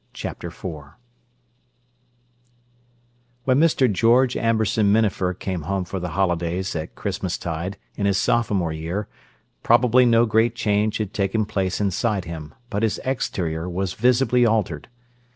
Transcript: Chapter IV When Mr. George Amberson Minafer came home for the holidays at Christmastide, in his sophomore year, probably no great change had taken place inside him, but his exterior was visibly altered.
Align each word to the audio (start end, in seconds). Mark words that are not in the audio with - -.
Chapter 0.13 0.47
IV 0.47 0.65
When 3.43 3.59
Mr. 3.59 3.85
George 3.93 4.35
Amberson 4.35 4.91
Minafer 4.91 5.35
came 5.35 5.61
home 5.61 5.85
for 5.85 5.99
the 5.99 6.09
holidays 6.17 6.75
at 6.75 6.95
Christmastide, 6.95 7.77
in 7.95 8.07
his 8.07 8.17
sophomore 8.17 8.73
year, 8.73 9.07
probably 9.61 10.07
no 10.07 10.25
great 10.25 10.55
change 10.55 10.97
had 10.97 11.13
taken 11.13 11.45
place 11.45 11.79
inside 11.79 12.25
him, 12.25 12.55
but 12.71 12.81
his 12.81 12.99
exterior 13.05 13.69
was 13.69 13.93
visibly 13.93 14.43
altered. 14.43 14.87